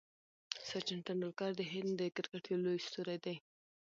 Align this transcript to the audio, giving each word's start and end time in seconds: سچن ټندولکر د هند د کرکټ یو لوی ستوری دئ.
سچن 0.69 0.99
ټندولکر 1.07 1.51
د 1.57 1.61
هند 1.71 1.89
د 1.97 2.01
کرکټ 2.15 2.43
یو 2.51 2.57
لوی 2.65 2.79
ستوری 2.87 3.17
دئ. 3.25 3.35